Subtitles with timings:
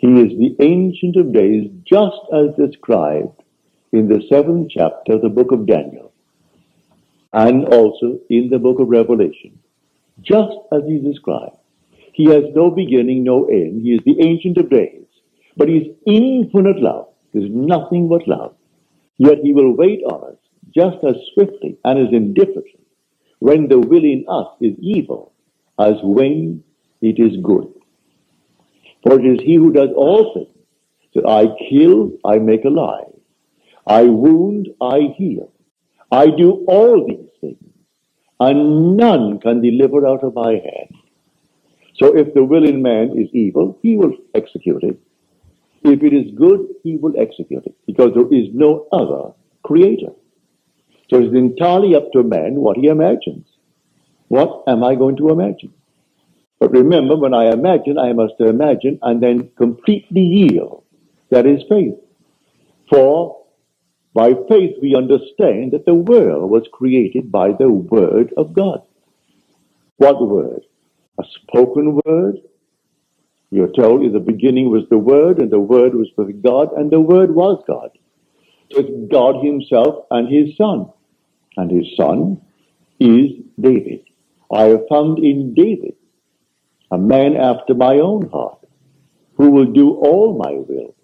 [0.00, 3.42] He is the Ancient of Days, just as described
[3.92, 6.10] in the seventh chapter of the book of Daniel,
[7.34, 9.58] and also in the book of Revelation,
[10.22, 11.56] just as he described.
[12.14, 13.82] He has no beginning, no end.
[13.82, 15.04] He is the Ancient of Days,
[15.58, 17.08] but he is infinite love.
[17.34, 18.54] There's nothing but love.
[19.18, 20.38] Yet he will wait on us
[20.74, 22.86] just as swiftly and as indifferently
[23.40, 25.34] when the will in us is evil
[25.78, 26.64] as when
[27.02, 27.68] it is good.
[29.02, 30.56] For it is he who does all things.
[31.12, 33.12] So I kill, I make alive.
[33.86, 35.52] I wound, I heal.
[36.12, 37.72] I do all these things,
[38.38, 40.94] and none can deliver out of my hand.
[41.94, 44.98] So if the will in man is evil, he will execute it.
[45.82, 49.32] If it is good, he will execute it, because there is no other
[49.62, 50.12] creator.
[51.08, 53.46] So it's entirely up to man what he imagines.
[54.28, 55.72] What am I going to imagine?
[56.60, 60.84] But remember, when I imagine, I must imagine and then completely yield.
[61.30, 61.94] That is faith.
[62.90, 63.44] For
[64.12, 68.82] by faith we understand that the world was created by the Word of God.
[69.96, 70.62] What word?
[71.18, 72.36] A spoken word?
[73.50, 76.72] We are told in the beginning was the Word, and the Word was with God,
[76.72, 77.90] and the Word was God.
[78.68, 80.90] It's God Himself and His Son.
[81.56, 82.40] And His Son
[82.98, 84.04] is David.
[84.52, 85.94] I have found in David
[86.90, 88.58] a man after my own heart,
[89.36, 90.94] who will do all my will.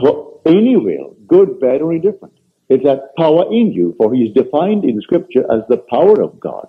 [0.00, 2.34] So any will, good, bad, or indifferent.
[2.68, 6.38] It's that power in you, for he is defined in Scripture as the power of
[6.38, 6.68] God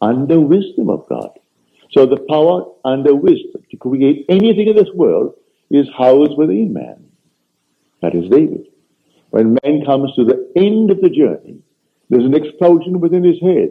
[0.00, 1.30] and the wisdom of God.
[1.90, 5.34] So the power and the wisdom to create anything in this world
[5.70, 7.10] is housed within man.
[8.00, 8.66] That is David.
[9.30, 11.58] When man comes to the end of the journey,
[12.08, 13.70] there's an explosion within his head.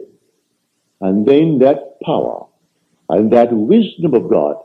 [1.00, 2.46] And then that power
[3.08, 4.56] and that wisdom of God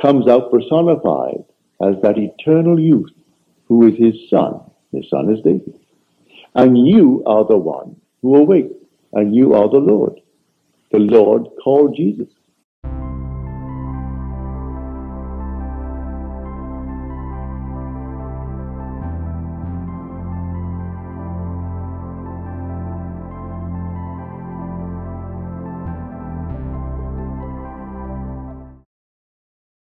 [0.00, 1.44] comes out personified
[1.82, 3.12] as that eternal youth
[3.66, 4.60] who is his son.
[4.92, 5.78] His son is David.
[6.54, 8.72] And you are the one who awake,
[9.12, 10.20] and you are the Lord.
[10.90, 12.28] The Lord called Jesus.